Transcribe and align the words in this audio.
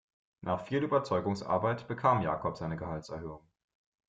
Nach 0.41 0.65
viel 0.65 0.81
Überzeugungsarbeit 0.81 1.87
bekam 1.87 2.23
Jakob 2.23 2.57
seine 2.57 2.75
Gehaltserhöhung. 2.75 3.43